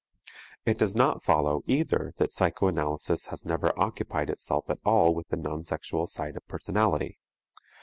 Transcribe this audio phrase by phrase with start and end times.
[0.65, 5.37] It does not follow, either, that psychoanalysis has never occupied itself at all with the
[5.37, 7.19] non sexual side of personality.